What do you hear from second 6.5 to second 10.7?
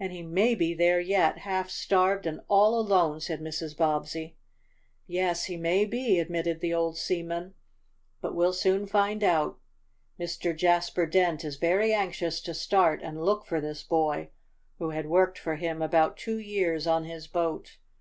the old seaman. "But we'll soon find out. Mr.